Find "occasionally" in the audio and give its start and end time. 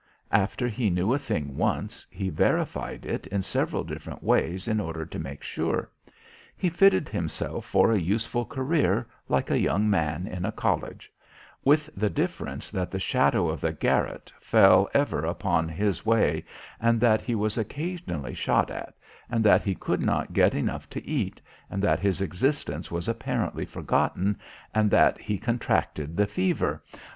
17.55-18.33